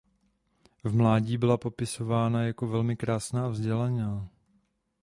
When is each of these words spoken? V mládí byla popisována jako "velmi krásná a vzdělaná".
V 0.83 0.95
mládí 0.95 1.37
byla 1.37 1.57
popisována 1.57 2.43
jako 2.43 2.67
"velmi 2.67 2.95
krásná 2.97 3.45
a 3.45 3.47
vzdělaná". 3.47 4.27